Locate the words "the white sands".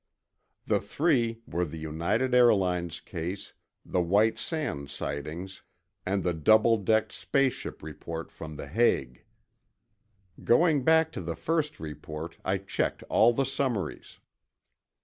3.85-4.91